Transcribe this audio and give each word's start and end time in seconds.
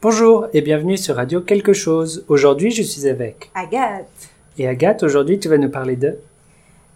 Bonjour 0.00 0.46
et 0.52 0.60
bienvenue 0.60 0.96
sur 0.96 1.16
Radio 1.16 1.40
Quelque 1.40 1.72
chose. 1.72 2.24
Aujourd'hui, 2.28 2.70
je 2.70 2.84
suis 2.84 3.08
avec 3.08 3.50
Agathe. 3.52 4.06
Et 4.56 4.68
Agathe, 4.68 5.02
aujourd'hui, 5.02 5.40
tu 5.40 5.48
vas 5.48 5.58
nous 5.58 5.70
parler 5.70 5.96
de 5.96 6.20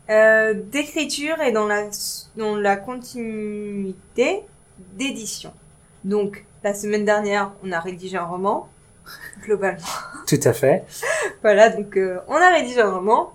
euh, 0.09 0.55
d'écriture 0.55 1.41
et 1.41 1.51
dans 1.51 1.67
la, 1.67 1.89
dans 2.37 2.55
la 2.55 2.77
continuité 2.77 4.43
d'édition. 4.93 5.53
Donc, 6.05 6.45
la 6.63 6.75
semaine 6.75 7.05
dernière, 7.05 7.51
on 7.65 7.73
a 7.73 7.81
rédigé 7.81 8.17
un 8.17 8.25
roman, 8.25 8.69
globalement. 9.43 9.83
Tout 10.29 10.41
à 10.45 10.53
fait. 10.53 10.85
voilà, 11.43 11.71
donc 11.71 11.97
euh, 11.97 12.21
on 12.29 12.37
a 12.37 12.51
rédigé 12.51 12.83
un 12.83 12.93
roman. 12.93 13.33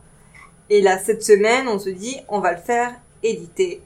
Et 0.70 0.82
là, 0.82 0.98
cette 0.98 1.24
semaine, 1.24 1.68
on 1.68 1.78
se 1.78 1.90
dit, 1.90 2.16
on 2.30 2.40
va 2.40 2.54
le 2.54 2.62
faire 2.62 2.94
éditer. 3.22 3.82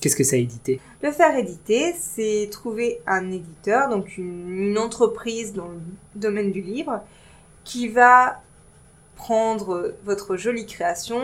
Qu'est-ce 0.00 0.14
que 0.14 0.24
ça 0.24 0.36
a 0.36 0.38
édité? 0.38 0.80
Le 1.02 1.10
faire 1.10 1.36
éditer, 1.36 1.92
c'est 1.98 2.48
trouver 2.52 3.00
un 3.06 3.32
éditeur, 3.32 3.88
donc 3.88 4.16
une, 4.16 4.78
entreprise 4.78 5.54
dans 5.54 5.66
le 5.66 5.80
domaine 6.14 6.52
du 6.52 6.60
livre, 6.60 7.02
qui 7.64 7.88
va 7.88 8.40
prendre 9.16 9.96
votre 10.04 10.36
jolie 10.36 10.66
création 10.66 11.20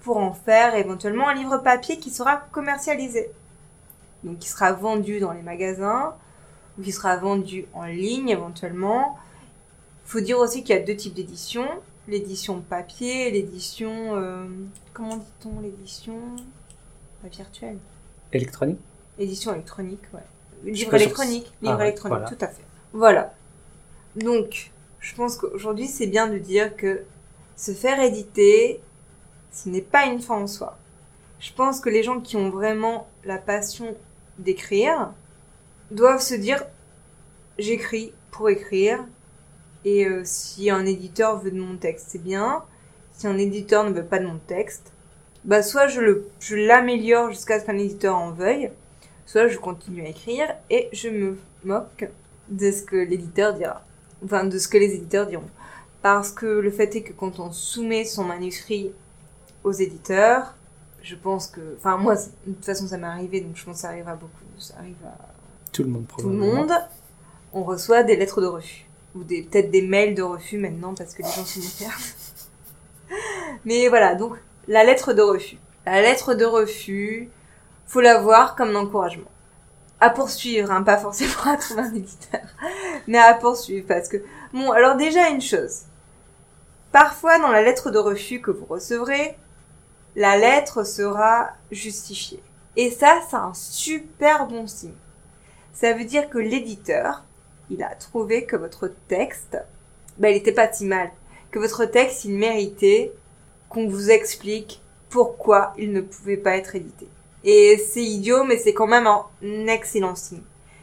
pour 0.00 0.16
en 0.16 0.32
faire 0.32 0.74
éventuellement 0.74 1.28
un 1.28 1.34
livre 1.34 1.58
papier 1.58 1.98
qui 1.98 2.10
sera 2.10 2.36
commercialisé. 2.50 3.30
Donc 4.24 4.38
qui 4.38 4.48
sera 4.48 4.72
vendu 4.72 5.20
dans 5.20 5.32
les 5.32 5.42
magasins, 5.42 6.16
ou 6.78 6.82
qui 6.82 6.90
sera 6.90 7.16
vendu 7.16 7.66
en 7.74 7.84
ligne 7.84 8.30
éventuellement. 8.30 9.18
Il 10.06 10.10
faut 10.10 10.20
dire 10.20 10.38
aussi 10.38 10.64
qu'il 10.64 10.74
y 10.74 10.78
a 10.78 10.82
deux 10.82 10.96
types 10.96 11.14
d'éditions. 11.14 11.68
L'édition 12.08 12.60
papier 12.60 13.30
l'édition... 13.30 14.16
Euh, 14.16 14.46
comment 14.92 15.16
dit-on 15.16 15.60
L'édition... 15.60 16.18
virtuelle 17.22 17.78
Électronique 18.32 18.78
Édition 19.18 19.52
électronique, 19.52 20.02
ouais. 20.14 20.72
Livre 20.72 20.94
électronique, 20.94 21.52
livre 21.62 21.76
ah 21.78 21.84
électronique, 21.84 22.28
tout 22.28 22.44
à 22.44 22.48
fait. 22.48 22.64
Voilà. 22.92 23.34
Donc, 24.16 24.70
je 24.98 25.14
pense 25.14 25.36
qu'aujourd'hui, 25.36 25.86
c'est 25.86 26.06
bien 26.06 26.26
de 26.26 26.38
dire 26.38 26.76
que 26.76 27.02
se 27.56 27.72
faire 27.72 28.00
éditer, 28.00 28.80
ce 29.52 29.68
n'est 29.68 29.82
pas 29.82 30.06
une 30.06 30.20
fin 30.20 30.36
en 30.36 30.46
soi. 30.46 30.78
Je 31.38 31.52
pense 31.52 31.80
que 31.80 31.88
les 31.88 32.02
gens 32.02 32.20
qui 32.20 32.36
ont 32.36 32.50
vraiment 32.50 33.08
la 33.24 33.38
passion 33.38 33.96
d'écrire 34.38 35.12
doivent 35.90 36.20
se 36.20 36.34
dire 36.34 36.62
j'écris 37.58 38.12
pour 38.30 38.48
écrire 38.48 39.04
et 39.84 40.06
euh, 40.06 40.22
si 40.24 40.70
un 40.70 40.84
éditeur 40.84 41.38
veut 41.38 41.50
de 41.50 41.60
mon 41.60 41.76
texte, 41.76 42.08
c'est 42.10 42.22
bien. 42.22 42.62
Si 43.12 43.26
un 43.26 43.38
éditeur 43.38 43.84
ne 43.84 43.90
veut 43.90 44.04
pas 44.04 44.18
de 44.18 44.26
mon 44.26 44.38
texte, 44.38 44.92
bah 45.44 45.62
soit 45.62 45.86
je 45.88 46.00
le 46.00 46.28
je 46.38 46.56
l'améliore 46.56 47.30
jusqu'à 47.30 47.60
ce 47.60 47.64
qu'un 47.64 47.78
éditeur 47.78 48.16
en 48.16 48.30
veuille, 48.30 48.70
soit 49.26 49.48
je 49.48 49.58
continue 49.58 50.02
à 50.04 50.08
écrire 50.08 50.54
et 50.68 50.88
je 50.92 51.08
me 51.08 51.38
moque 51.64 52.08
de 52.48 52.70
ce 52.70 52.82
que 52.82 52.96
l'éditeur 52.96 53.54
dira, 53.54 53.82
enfin 54.24 54.44
de 54.44 54.58
ce 54.58 54.68
que 54.68 54.78
les 54.78 54.94
éditeurs 54.94 55.26
diront. 55.26 55.48
Parce 56.02 56.30
que 56.30 56.46
le 56.46 56.70
fait 56.70 56.94
est 56.96 57.02
que 57.02 57.12
quand 57.12 57.40
on 57.40 57.52
soumet 57.52 58.04
son 58.04 58.24
manuscrit 58.24 58.92
aux 59.64 59.72
éditeurs, 59.72 60.54
je 61.02 61.14
pense 61.14 61.46
que, 61.46 61.60
enfin 61.76 61.96
moi 61.96 62.16
de 62.16 62.52
toute 62.52 62.64
façon 62.64 62.86
ça 62.86 62.98
m'est 62.98 63.06
arrivé 63.06 63.40
donc 63.40 63.56
je 63.56 63.64
pense 63.64 63.76
que 63.76 63.80
ça 63.82 63.88
arrivera 63.88 64.16
beaucoup, 64.16 64.32
ça 64.58 64.74
arrive 64.78 64.96
à 65.04 65.16
tout 65.72 65.82
le 65.82 65.90
monde 65.90 66.04
Tout 66.18 66.28
le 66.28 66.36
monde, 66.36 66.72
on 67.52 67.62
reçoit 67.62 68.02
des 68.02 68.16
lettres 68.16 68.40
de 68.40 68.46
refus 68.46 68.86
ou 69.14 69.24
des 69.24 69.42
peut-être 69.42 69.70
des 69.70 69.82
mails 69.82 70.14
de 70.14 70.22
refus 70.22 70.58
maintenant 70.58 70.94
parce 70.94 71.14
que 71.14 71.22
les 71.22 71.28
gens 71.28 71.44
sont 71.44 71.60
perdent. 71.84 71.92
Mais 73.64 73.88
voilà 73.88 74.14
donc 74.14 74.36
la 74.70 74.84
lettre 74.84 75.12
de 75.12 75.20
refus. 75.20 75.58
La 75.84 76.00
lettre 76.00 76.34
de 76.34 76.44
refus, 76.44 77.28
faut 77.86 78.00
la 78.00 78.20
voir 78.20 78.54
comme 78.54 78.70
un 78.70 78.76
encouragement. 78.76 79.30
À 79.98 80.10
poursuivre, 80.10 80.70
hein, 80.70 80.84
pas 80.84 80.96
forcément 80.96 81.52
à 81.52 81.56
trouver 81.56 81.82
un 81.82 81.94
éditeur, 81.94 82.40
mais 83.08 83.18
à 83.18 83.34
poursuivre 83.34 83.84
parce 83.88 84.08
que, 84.08 84.22
bon, 84.52 84.70
alors 84.70 84.94
déjà 84.94 85.28
une 85.28 85.40
chose. 85.40 85.82
Parfois, 86.92 87.40
dans 87.40 87.50
la 87.50 87.62
lettre 87.62 87.90
de 87.90 87.98
refus 87.98 88.40
que 88.40 88.52
vous 88.52 88.64
recevrez, 88.64 89.36
la 90.14 90.38
lettre 90.38 90.84
sera 90.84 91.50
justifiée. 91.72 92.42
Et 92.76 92.92
ça, 92.92 93.20
c'est 93.28 93.36
un 93.36 93.54
super 93.54 94.46
bon 94.46 94.68
signe. 94.68 94.94
Ça 95.72 95.92
veut 95.94 96.04
dire 96.04 96.30
que 96.30 96.38
l'éditeur, 96.38 97.24
il 97.70 97.82
a 97.82 97.96
trouvé 97.96 98.46
que 98.46 98.54
votre 98.54 98.88
texte, 99.08 99.58
ben, 100.18 100.28
il 100.28 100.36
était 100.36 100.52
pas 100.52 100.72
si 100.72 100.84
mal. 100.84 101.10
Que 101.50 101.58
votre 101.58 101.86
texte, 101.86 102.24
il 102.24 102.34
méritait 102.38 103.12
qu'on 103.70 103.88
vous 103.88 104.10
explique 104.10 104.82
pourquoi 105.08 105.72
il 105.78 105.92
ne 105.92 106.02
pouvait 106.02 106.36
pas 106.36 106.56
être 106.56 106.74
édité. 106.74 107.08
Et 107.44 107.78
c'est 107.78 108.02
idiot, 108.02 108.44
mais 108.44 108.58
c'est 108.58 108.74
quand 108.74 108.86
même 108.86 109.06
un 109.06 109.66
excellent 109.66 110.14
signe. 110.14 110.42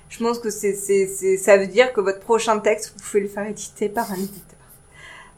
Je 0.09 0.23
pense 0.23 0.39
que 0.39 0.49
c'est, 0.49 0.73
c'est, 0.73 1.37
ça 1.37 1.57
veut 1.57 1.67
dire 1.67 1.93
que 1.93 2.01
votre 2.01 2.21
prochain 2.21 2.59
texte, 2.59 2.93
vous 2.95 3.03
pouvez 3.03 3.21
le 3.21 3.27
faire 3.27 3.45
éditer 3.45 3.89
par 3.89 4.11
un 4.11 4.15
éditeur. 4.15 4.57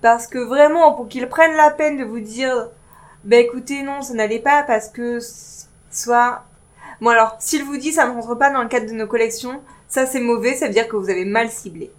Parce 0.01 0.27
que 0.27 0.37
vraiment, 0.37 0.93
pour 0.93 1.07
qu'il 1.09 1.27
prenne 1.27 1.55
la 1.57 1.71
peine 1.71 1.97
de 1.97 2.05
vous 2.05 2.19
dire, 2.19 2.69
bah 3.25 3.37
écoutez, 3.37 3.81
non, 3.81 4.01
ça 4.01 4.13
n'allait 4.13 4.39
pas 4.39 4.63
parce 4.63 4.87
que 4.87 5.19
soit... 5.91 6.43
Bon 7.01 7.09
alors, 7.09 7.35
s'il 7.39 7.63
vous 7.63 7.77
dit 7.77 7.91
ça 7.91 8.07
ne 8.07 8.13
rentre 8.13 8.35
pas 8.35 8.51
dans 8.51 8.61
le 8.61 8.69
cadre 8.69 8.85
de 8.85 8.93
nos 8.93 9.07
collections, 9.07 9.61
ça 9.87 10.05
c'est 10.05 10.19
mauvais, 10.19 10.53
ça 10.53 10.67
veut 10.67 10.73
dire 10.73 10.87
que 10.87 10.95
vous 10.95 11.09
avez 11.09 11.25
mal 11.25 11.49
ciblé. 11.49 11.91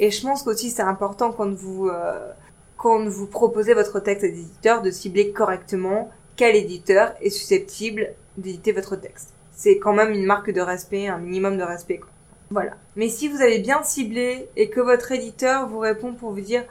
Et 0.00 0.10
je 0.10 0.20
pense 0.22 0.42
qu'aussi 0.42 0.70
c'est 0.70 0.82
important 0.82 1.32
quand 1.32 1.50
vous... 1.50 1.88
Euh, 1.88 2.30
quand 2.78 3.06
vous 3.06 3.26
proposez 3.26 3.74
votre 3.74 4.00
texte 4.00 4.24
à 4.24 4.28
l'éditeur 4.28 4.80
de 4.80 4.90
cibler 4.90 5.32
correctement 5.32 6.10
quel 6.36 6.56
éditeur 6.56 7.14
est 7.20 7.30
susceptible 7.30 8.14
d'éditer 8.38 8.72
votre 8.72 8.96
texte. 8.96 9.34
C'est 9.52 9.78
quand 9.78 9.92
même 9.92 10.12
une 10.12 10.24
marque 10.24 10.52
de 10.52 10.60
respect, 10.60 11.08
un 11.08 11.18
minimum 11.18 11.58
de 11.58 11.64
respect. 11.64 11.98
Quoi. 11.98 12.08
Voilà. 12.50 12.72
Mais 12.96 13.08
si 13.08 13.28
vous 13.28 13.42
avez 13.42 13.58
bien 13.58 13.82
ciblé 13.82 14.48
et 14.56 14.70
que 14.70 14.80
votre 14.80 15.10
éditeur 15.12 15.68
vous 15.68 15.80
répond 15.80 16.14
pour 16.14 16.30
vous 16.30 16.40
dire 16.40 16.64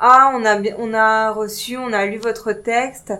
ah 0.00 0.32
on 0.34 0.44
a 0.44 0.60
on 0.78 0.92
a 0.92 1.30
reçu, 1.30 1.76
on 1.76 1.92
a 1.92 2.04
lu 2.06 2.18
votre 2.18 2.52
texte, 2.52 3.12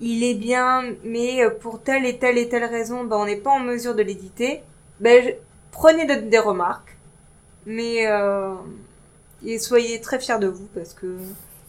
il 0.00 0.24
est 0.24 0.34
bien, 0.34 0.84
mais 1.04 1.40
pour 1.60 1.82
telle 1.82 2.06
et 2.06 2.18
telle 2.18 2.38
et 2.38 2.48
telle 2.48 2.64
raison, 2.64 3.04
ben, 3.04 3.16
on 3.16 3.26
n'est 3.26 3.36
pas 3.36 3.50
en 3.50 3.60
mesure 3.60 3.94
de 3.94 4.02
l'éditer. 4.02 4.62
Ben 5.00 5.34
prenez 5.72 6.06
des 6.06 6.38
remarques, 6.38 6.96
mais 7.66 8.06
euh, 8.06 8.54
et 9.46 9.58
soyez 9.58 10.00
très 10.00 10.18
fiers 10.18 10.38
de 10.38 10.48
vous 10.48 10.66
parce 10.74 10.92
que 10.92 11.16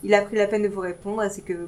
il 0.04 0.14
a 0.14 0.22
pris 0.22 0.36
la 0.36 0.48
peine 0.48 0.64
de 0.64 0.68
vous 0.68 0.82
répondre 0.82 1.24
et 1.24 1.30
c'est 1.30 1.42
que 1.42 1.68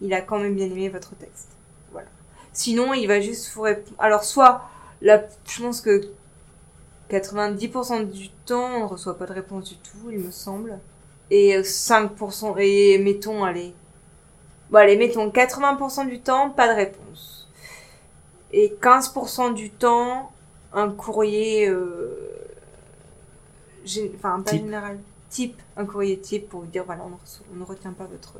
il 0.00 0.12
a 0.14 0.22
quand 0.22 0.38
même 0.38 0.54
bien 0.54 0.66
aimé 0.66 0.88
votre 0.88 1.14
texte. 1.16 1.48
Voilà. 1.92 2.08
Sinon, 2.52 2.94
il 2.94 3.06
va 3.06 3.20
juste 3.20 3.52
vous 3.52 3.62
répondre. 3.62 3.96
Alors, 3.98 4.24
soit, 4.24 4.62
là, 5.02 5.22
je 5.46 5.62
pense 5.62 5.82
que 5.82 6.08
90% 7.10 8.10
du 8.10 8.30
temps, 8.46 8.76
on 8.76 8.80
ne 8.80 8.84
reçoit 8.84 9.18
pas 9.18 9.26
de 9.26 9.32
réponse 9.32 9.68
du 9.68 9.76
tout, 9.76 10.10
il 10.10 10.20
me 10.20 10.30
semble. 10.30 10.78
Et 11.30 11.60
5%, 11.60 12.58
et 12.58 12.98
mettons, 12.98 13.44
allez. 13.44 13.74
Bon, 14.70 14.78
allez, 14.78 14.96
mettons 14.96 15.28
80% 15.28 16.08
du 16.08 16.20
temps, 16.20 16.50
pas 16.50 16.68
de 16.68 16.76
réponse. 16.76 17.48
Et 18.52 18.74
15% 18.80 19.54
du 19.54 19.70
temps, 19.70 20.32
un 20.72 20.90
courrier, 20.90 21.68
euh, 21.68 22.30
enfin, 24.16 24.40
pas 24.40 24.52
général, 24.52 24.98
type, 25.30 25.60
un 25.76 25.86
courrier 25.86 26.18
type 26.18 26.48
pour 26.48 26.60
vous 26.60 26.66
dire, 26.66 26.84
voilà, 26.84 27.04
on, 27.04 27.58
ne 27.58 27.64
retient 27.64 27.92
pas 27.92 28.04
votre, 28.04 28.34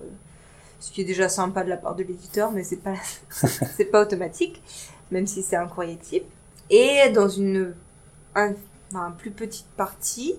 ce 0.79 0.93
qui 0.93 1.01
est 1.01 1.05
déjà 1.05 1.29
sympa 1.29 1.65
de 1.65 1.71
la 1.71 1.77
part 1.77 1.95
de 1.95 2.03
l'éditeur, 2.03 2.53
mais 2.53 2.65
c'est 2.65 2.77
pas, 2.77 2.95
pas 3.93 4.03
automatique, 4.03 4.61
même 5.11 5.27
si 5.27 5.43
c'est 5.43 5.57
un 5.57 5.67
courrier 5.67 5.97
type. 5.97 6.25
Et 6.69 7.09
dans 7.11 7.29
une, 7.29 7.75
un, 8.35 8.53
plus 9.17 9.31
petite 9.31 9.69
partie, 9.77 10.35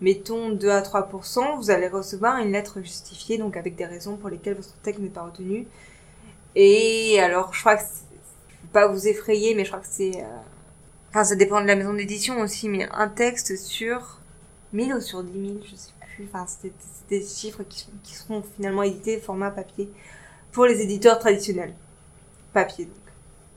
mettons 0.00 0.50
2 0.50 0.68
à 0.70 0.80
3%, 0.82 1.56
vous 1.56 1.70
allez 1.70 1.88
recevoir 1.88 2.38
une 2.38 2.52
lettre 2.52 2.80
justifiée, 2.80 3.38
donc 3.38 3.56
avec 3.56 3.76
des 3.76 3.86
raisons 3.86 4.16
pour 4.16 4.30
lesquelles 4.30 4.56
votre 4.56 4.74
texte 4.82 5.00
n'est 5.00 5.08
pas 5.08 5.22
retenu. 5.22 5.66
Et 6.56 7.20
alors, 7.20 7.54
je 7.54 7.60
crois 7.60 7.76
que, 7.76 7.82
pas 8.72 8.88
vous 8.88 9.06
effrayer, 9.08 9.54
mais 9.54 9.64
je 9.64 9.70
crois 9.70 9.80
que 9.80 9.88
c'est, 9.88 10.16
euh, 10.16 10.38
enfin, 11.10 11.24
ça 11.24 11.34
dépend 11.36 11.60
de 11.60 11.66
la 11.66 11.76
maison 11.76 11.92
d'édition 11.92 12.40
aussi, 12.40 12.68
mais 12.68 12.88
un 12.92 13.08
texte 13.08 13.56
sur 13.56 14.20
1000 14.72 14.94
ou 14.94 15.00
sur 15.00 15.22
10 15.22 15.32
000, 15.32 15.58
je 15.64 15.76
sais 15.76 15.92
plus. 16.00 16.28
Enfin, 16.32 16.46
c'est 16.46 16.72
des 17.08 17.22
chiffres 17.22 17.62
qui, 17.68 17.86
qui 18.02 18.14
seront 18.14 18.42
finalement 18.56 18.82
édités 18.82 19.18
format 19.18 19.50
papier 19.50 19.90
pour 20.52 20.66
les 20.66 20.80
éditeurs 20.80 21.18
traditionnels. 21.18 21.74
Papier, 22.52 22.86
donc. 22.86 22.94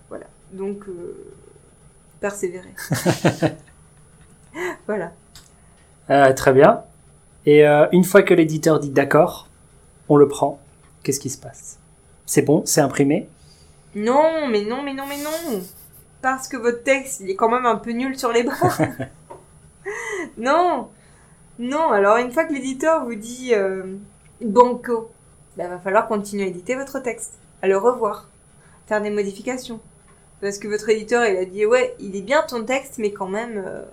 Voilà. 0.10 0.26
Donc, 0.52 0.88
euh, 0.88 1.34
persévérer. 2.20 2.74
voilà. 4.88 5.14
Euh, 6.10 6.34
très 6.34 6.54
bien. 6.54 6.84
Et 7.46 7.68
euh, 7.68 7.88
une 7.92 8.04
fois 8.04 8.24
que 8.24 8.34
l'éditeur 8.34 8.80
dit 8.80 8.90
d'accord, 8.90 9.48
on 10.10 10.16
le 10.16 10.28
prend. 10.28 10.60
Qu'est-ce 11.04 11.20
qui 11.20 11.30
se 11.30 11.38
passe? 11.38 11.80
C'est 12.26 12.44
bon? 12.44 12.64
C'est 12.66 12.82
imprimé? 12.82 13.28
Non, 13.96 14.48
mais 14.48 14.64
non, 14.64 14.82
mais 14.84 14.94
non, 14.94 15.06
mais 15.08 15.18
non 15.18 15.62
Parce 16.22 16.48
que 16.48 16.58
votre 16.58 16.84
texte, 16.84 17.20
il 17.22 17.30
est 17.30 17.36
quand 17.36 17.50
même 17.50 17.66
un 17.66 17.76
peu 17.76 17.92
nul 17.92 18.18
sur 18.18 18.32
les 18.32 18.44
bras. 18.44 18.78
non 20.38 20.90
non, 21.60 21.92
alors 21.92 22.18
une 22.18 22.32
fois 22.32 22.46
que 22.46 22.54
l'éditeur 22.54 23.06
vous 23.06 23.16
dit 23.16 23.54
euh, 23.54 23.84
banco, 24.42 25.12
il 25.56 25.64
bah, 25.64 25.70
va 25.70 25.80
falloir 25.80 26.08
continuer 26.08 26.44
à 26.46 26.48
éditer 26.48 26.76
votre 26.76 27.00
texte, 27.00 27.34
à 27.62 27.68
le 27.68 27.78
revoir, 27.78 28.28
faire 28.88 29.02
des 29.02 29.12
modifications. 29.12 29.80
Parce 30.42 30.58
que 30.58 30.68
votre 30.68 30.90
éditeur, 30.90 31.26
il 31.26 31.38
a 31.38 31.46
dit, 31.46 31.66
ouais, 31.66 31.96
il 32.00 32.16
est 32.16 32.22
bien 32.22 32.42
ton 32.42 32.64
texte, 32.64 32.98
mais 32.98 33.14
quand 33.14 33.28
même, 33.28 33.64
euh, 33.66 33.84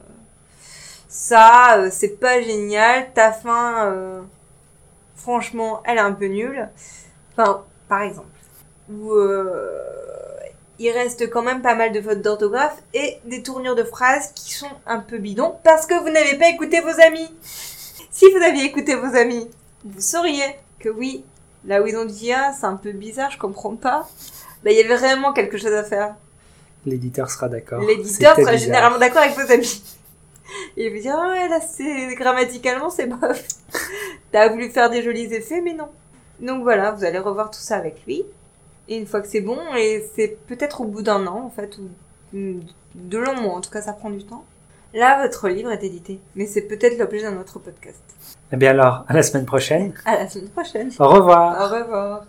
ça, 1.09 1.79
euh, 1.79 1.89
c'est 1.91 2.21
pas 2.21 2.41
génial, 2.41 3.12
ta 3.12 3.33
fin, 3.33 3.87
euh, 3.87 4.21
franchement, 5.17 5.83
elle 5.85 5.99
est 5.99 6.01
un 6.01 6.12
peu 6.12 6.27
nulle. 6.27 6.69
Enfin, 7.33 7.65
par 7.89 8.03
exemple, 8.03 8.29
euh, 8.91 9.79
il 10.81 10.91
reste 10.91 11.31
quand 11.31 11.43
même 11.43 11.62
pas 11.62 11.75
mal 11.75 11.93
de 11.93 12.00
fautes 12.00 12.23
d'orthographe 12.23 12.82
et 12.94 13.19
des 13.27 13.43
tournures 13.43 13.77
de 13.77 13.85
phrases 13.85 14.32
qui 14.35 14.53
sont 14.53 14.71
un 14.87 14.99
peu 14.99 15.19
bidons 15.19 15.55
parce 15.62 15.87
que 15.87 15.94
vous 15.94 16.11
n'avez 16.11 16.37
pas 16.37 16.49
écouté 16.49 16.81
vos 16.81 17.00
amis. 17.00 17.29
Si 18.11 18.25
vous 18.32 18.43
aviez 18.43 18.65
écouté 18.65 18.94
vos 18.97 19.15
amis, 19.15 19.49
vous 19.85 20.00
sauriez 20.00 20.56
que 20.79 20.88
oui, 20.88 21.25
là 21.67 21.82
où 21.82 21.87
ils 21.87 21.97
ont 21.97 22.06
dit 22.06 22.32
ah 22.32 22.53
c'est 22.59 22.67
un 22.67 22.77
peu 22.77 22.93
bizarre, 22.93 23.31
je 23.31 23.38
comprends 23.38 23.77
pas. 23.77 24.09
Bah 24.65 24.71
il 24.73 24.77
y 24.77 24.81
avait 24.81 24.97
vraiment 24.97 25.32
quelque 25.32 25.59
chose 25.59 25.73
à 25.73 25.85
faire. 25.85 26.17
L'éditeur 26.87 27.31
sera 27.31 27.49
d'accord. 27.49 27.83
L'éditeur 27.83 28.35
sera 28.35 28.53
bizarre. 28.53 28.56
généralement 28.56 28.99
d'accord 28.99 29.23
avec 29.23 29.37
vos 29.37 29.53
amis. 29.53 29.83
Il 30.76 30.91
vous 30.91 31.00
dire, 31.00 31.17
ah 31.17 31.29
ouais, 31.29 31.49
là, 31.49 31.61
c'est, 31.61 32.15
grammaticalement, 32.15 32.91
c'est 32.91 33.06
bof. 33.06 33.47
T'as 34.33 34.49
voulu 34.49 34.71
faire 34.71 34.91
des 34.91 35.03
jolis 35.03 35.33
effets, 35.33 35.61
mais 35.61 35.75
non. 35.75 35.88
Donc 36.41 36.62
voilà, 36.62 36.93
vous 36.93 37.05
allez 37.05 37.19
revoir 37.19 37.50
tout 37.50 37.61
ça 37.61 37.76
avec 37.76 38.05
lui. 38.06 38.25
Et 38.91 38.97
une 38.97 39.07
fois 39.07 39.21
que 39.21 39.29
c'est 39.29 39.41
bon, 39.41 39.57
et 39.79 40.05
c'est 40.15 40.37
peut-être 40.47 40.81
au 40.81 40.85
bout 40.85 41.03
d'un 41.03 41.27
an, 41.29 41.45
en 41.47 41.51
fait, 41.51 41.79
ou 41.79 41.89
de 42.95 43.19
longs 43.19 43.41
mois, 43.41 43.55
en 43.55 43.61
tout 43.61 43.71
cas, 43.71 43.81
ça 43.81 43.93
prend 43.93 44.11
du 44.11 44.25
temps. 44.25 44.45
Là, 44.93 45.23
votre 45.23 45.49
livre 45.49 45.71
est 45.71 45.85
édité. 45.85 46.21
Mais 46.35 46.47
c'est 46.47 46.63
peut-être 46.63 46.99
l'objet 46.99 47.23
d'un 47.23 47.39
autre 47.39 47.61
podcast. 47.61 48.03
Eh 48.53 48.57
bien 48.57 48.71
alors, 48.71 49.05
à 49.07 49.15
la 49.15 49.23
semaine 49.23 49.47
prochaine. 49.47 49.95
À 50.05 50.17
la 50.17 50.29
semaine 50.29 50.49
prochaine. 50.49 50.91
Au 50.99 51.09
revoir. 51.09 51.71
Au 51.71 51.75
revoir. 51.75 52.25